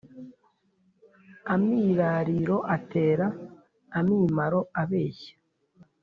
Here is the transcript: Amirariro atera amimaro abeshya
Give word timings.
Amirariro 1.53 2.57
atera 2.75 3.25
amimaro 3.99 4.59
abeshya 4.81 5.33